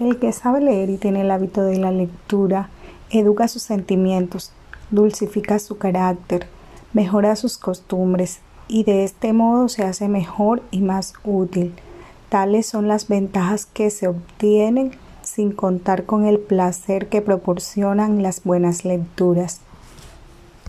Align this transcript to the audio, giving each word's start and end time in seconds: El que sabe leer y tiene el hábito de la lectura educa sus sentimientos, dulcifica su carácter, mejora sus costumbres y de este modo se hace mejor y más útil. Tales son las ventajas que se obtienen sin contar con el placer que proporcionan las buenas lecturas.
El 0.00 0.18
que 0.18 0.32
sabe 0.32 0.60
leer 0.60 0.90
y 0.90 0.96
tiene 0.96 1.20
el 1.20 1.30
hábito 1.30 1.62
de 1.62 1.78
la 1.78 1.92
lectura 1.92 2.68
educa 3.10 3.46
sus 3.46 3.62
sentimientos, 3.62 4.52
dulcifica 4.90 5.58
su 5.60 5.78
carácter, 5.78 6.48
mejora 6.92 7.36
sus 7.36 7.58
costumbres 7.58 8.40
y 8.66 8.84
de 8.84 9.04
este 9.04 9.32
modo 9.32 9.68
se 9.68 9.84
hace 9.84 10.08
mejor 10.08 10.62
y 10.72 10.80
más 10.80 11.14
útil. 11.22 11.74
Tales 12.28 12.66
son 12.66 12.88
las 12.88 13.06
ventajas 13.06 13.66
que 13.66 13.90
se 13.90 14.08
obtienen 14.08 14.92
sin 15.22 15.52
contar 15.52 16.04
con 16.04 16.26
el 16.26 16.38
placer 16.40 17.08
que 17.08 17.22
proporcionan 17.22 18.22
las 18.22 18.42
buenas 18.42 18.84
lecturas. 18.84 19.60